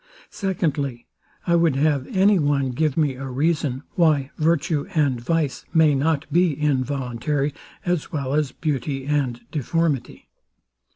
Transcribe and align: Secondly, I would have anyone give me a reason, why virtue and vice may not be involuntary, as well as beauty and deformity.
Secondly, 0.31 1.05
I 1.45 1.53
would 1.55 1.75
have 1.75 2.07
anyone 2.07 2.71
give 2.71 2.97
me 2.97 3.13
a 3.13 3.27
reason, 3.27 3.83
why 3.91 4.31
virtue 4.37 4.87
and 4.95 5.21
vice 5.21 5.63
may 5.75 5.93
not 5.93 6.25
be 6.33 6.59
involuntary, 6.59 7.53
as 7.85 8.11
well 8.11 8.33
as 8.33 8.51
beauty 8.51 9.05
and 9.05 9.41
deformity. 9.51 10.27